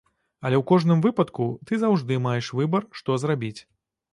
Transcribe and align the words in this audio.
Але 0.45 0.55
ў 0.61 0.65
кожным 0.71 1.03
выпадку, 1.05 1.45
ты 1.67 1.79
заўжды 1.83 2.17
маеш 2.27 2.51
выбар, 2.61 2.89
што 3.03 3.19
зрабіць. 3.27 3.57